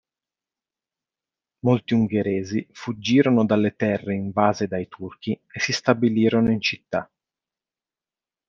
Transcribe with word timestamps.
Molti 1.59 1.93
ungheresi 1.93 2.67
fuggirono 2.71 3.45
dalle 3.45 3.75
terre 3.75 4.15
invase 4.15 4.67
dai 4.67 4.87
Turchi 4.87 5.39
e 5.45 5.59
si 5.59 5.71
stabilirono 5.71 6.49
in 6.49 6.59
città. 6.59 7.07